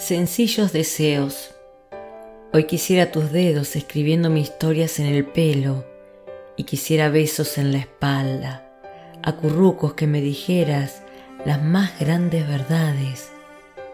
Sencillos 0.00 0.72
deseos. 0.72 1.50
Hoy 2.54 2.64
quisiera 2.64 3.12
tus 3.12 3.30
dedos 3.30 3.76
escribiendo 3.76 4.30
mis 4.30 4.44
historias 4.44 4.98
en 4.98 5.04
el 5.04 5.26
pelo 5.26 5.84
y 6.56 6.64
quisiera 6.64 7.10
besos 7.10 7.58
en 7.58 7.70
la 7.70 7.78
espalda, 7.80 8.66
acurrucos 9.22 9.92
que 9.92 10.06
me 10.06 10.22
dijeras 10.22 11.02
las 11.44 11.62
más 11.62 12.00
grandes 12.00 12.48
verdades 12.48 13.28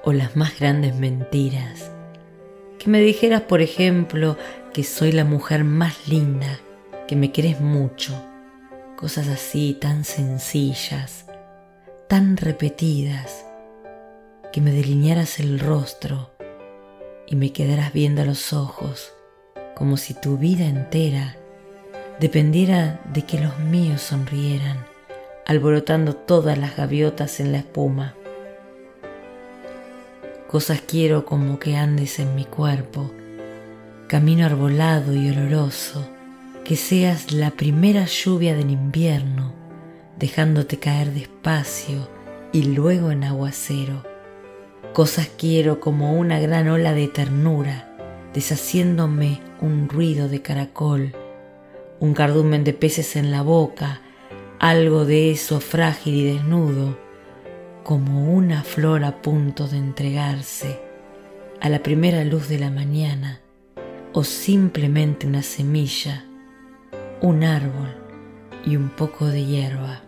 o 0.04 0.12
las 0.12 0.36
más 0.36 0.58
grandes 0.60 0.94
mentiras. 0.94 1.90
Que 2.78 2.88
me 2.88 3.00
dijeras, 3.00 3.42
por 3.42 3.60
ejemplo, 3.60 4.38
que 4.72 4.84
soy 4.84 5.10
la 5.10 5.24
mujer 5.24 5.64
más 5.64 6.06
linda, 6.06 6.60
que 7.08 7.16
me 7.16 7.32
querés 7.32 7.60
mucho. 7.60 8.14
Cosas 8.96 9.26
así 9.26 9.76
tan 9.80 10.04
sencillas, 10.04 11.26
tan 12.06 12.36
repetidas 12.36 13.45
que 14.56 14.62
me 14.62 14.72
delinearas 14.72 15.38
el 15.38 15.60
rostro 15.60 16.30
y 17.26 17.36
me 17.36 17.52
quedaras 17.52 17.92
viendo 17.92 18.22
a 18.22 18.24
los 18.24 18.54
ojos 18.54 19.12
como 19.74 19.98
si 19.98 20.14
tu 20.14 20.38
vida 20.38 20.64
entera 20.64 21.36
dependiera 22.20 23.02
de 23.12 23.26
que 23.26 23.38
los 23.38 23.58
míos 23.58 24.00
sonrieran, 24.00 24.86
alborotando 25.44 26.16
todas 26.16 26.56
las 26.56 26.74
gaviotas 26.74 27.38
en 27.38 27.52
la 27.52 27.58
espuma. 27.58 28.14
Cosas 30.48 30.80
quiero 30.80 31.26
como 31.26 31.58
que 31.58 31.76
andes 31.76 32.18
en 32.18 32.34
mi 32.34 32.46
cuerpo, 32.46 33.10
camino 34.08 34.46
arbolado 34.46 35.12
y 35.12 35.28
oloroso, 35.28 36.08
que 36.64 36.76
seas 36.76 37.30
la 37.30 37.50
primera 37.50 38.06
lluvia 38.06 38.54
del 38.54 38.70
invierno, 38.70 39.52
dejándote 40.18 40.78
caer 40.78 41.12
despacio 41.12 42.08
y 42.54 42.62
luego 42.62 43.10
en 43.10 43.22
aguacero 43.22 44.15
Cosas 44.92 45.30
quiero 45.38 45.80
como 45.80 46.14
una 46.18 46.40
gran 46.40 46.68
ola 46.68 46.92
de 46.94 47.08
ternura, 47.08 47.96
deshaciéndome 48.32 49.40
un 49.60 49.88
ruido 49.88 50.28
de 50.28 50.42
caracol, 50.42 51.14
un 52.00 52.14
cardumen 52.14 52.64
de 52.64 52.72
peces 52.72 53.16
en 53.16 53.30
la 53.30 53.42
boca, 53.42 54.00
algo 54.58 55.04
de 55.04 55.30
eso 55.30 55.60
frágil 55.60 56.14
y 56.14 56.24
desnudo, 56.24 56.98
como 57.84 58.32
una 58.32 58.62
flor 58.62 59.04
a 59.04 59.22
punto 59.22 59.68
de 59.68 59.78
entregarse 59.78 60.80
a 61.60 61.68
la 61.68 61.82
primera 61.82 62.24
luz 62.24 62.48
de 62.48 62.58
la 62.58 62.70
mañana, 62.70 63.40
o 64.12 64.24
simplemente 64.24 65.26
una 65.26 65.42
semilla, 65.42 66.24
un 67.20 67.44
árbol 67.44 67.94
y 68.64 68.76
un 68.76 68.88
poco 68.90 69.26
de 69.26 69.44
hierba. 69.44 70.02